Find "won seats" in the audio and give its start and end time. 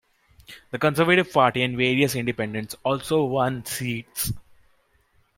3.25-4.33